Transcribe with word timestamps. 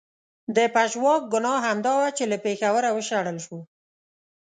د 0.55 0.57
پژواک 0.75 1.21
ګناه 1.33 1.59
همدا 1.67 1.93
وه 1.99 2.09
چې 2.17 2.23
له 2.31 2.37
پېښوره 2.45 2.89
و 2.93 2.97
شړل 3.09 3.37
شو. 3.45 3.59